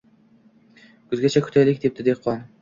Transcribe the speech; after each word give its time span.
Kuzgacha 1.11 1.45
kutaylik,— 1.49 1.79
debdi 1.85 2.09
dehqon 2.11 2.43